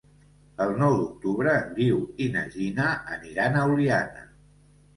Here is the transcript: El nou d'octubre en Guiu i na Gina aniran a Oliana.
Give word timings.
El 0.63 0.71
nou 0.83 0.95
d'octubre 1.01 1.53
en 1.59 1.67
Guiu 1.75 2.01
i 2.27 2.31
na 2.37 2.45
Gina 2.57 2.89
aniran 3.19 3.61
a 3.63 3.69
Oliana. 3.77 4.29